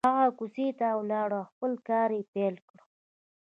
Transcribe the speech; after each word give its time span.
هغه 0.17 0.27
کوڅې 0.39 0.67
ته 0.79 0.87
ولاړ 0.99 1.29
او 1.39 1.43
خپل 1.51 1.71
کار 1.87 2.09
يې 2.17 2.21
پيل 2.33 2.55
کړ. 2.67 2.79